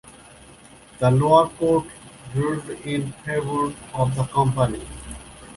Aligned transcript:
The 0.97 1.11
lower 1.11 1.47
court 1.49 1.85
ruled 2.33 2.67
in 2.69 3.11
favor 3.23 3.71
of 3.93 4.15
the 4.15 4.23
company. 4.33 4.83